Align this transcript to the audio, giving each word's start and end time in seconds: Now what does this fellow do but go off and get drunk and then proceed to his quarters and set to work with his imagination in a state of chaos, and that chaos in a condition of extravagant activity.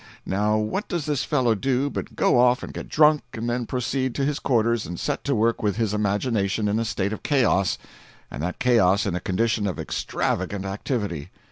Now 0.25 0.57
what 0.57 0.87
does 0.87 1.05
this 1.05 1.23
fellow 1.23 1.53
do 1.53 1.87
but 1.87 2.15
go 2.15 2.39
off 2.39 2.63
and 2.63 2.73
get 2.73 2.89
drunk 2.89 3.21
and 3.33 3.47
then 3.47 3.67
proceed 3.67 4.15
to 4.15 4.25
his 4.25 4.39
quarters 4.39 4.87
and 4.87 4.99
set 4.99 5.23
to 5.25 5.35
work 5.35 5.61
with 5.61 5.75
his 5.75 5.93
imagination 5.93 6.67
in 6.67 6.79
a 6.79 6.85
state 6.85 7.13
of 7.13 7.21
chaos, 7.21 7.77
and 8.31 8.41
that 8.41 8.57
chaos 8.57 9.05
in 9.05 9.13
a 9.13 9.19
condition 9.19 9.67
of 9.67 9.77
extravagant 9.77 10.65
activity. 10.65 11.29